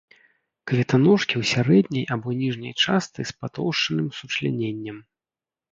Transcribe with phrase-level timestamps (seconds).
[0.71, 4.97] Кветаножкі ў сярэдняй або ніжняй частцы з патоўшчаным сучляненнем.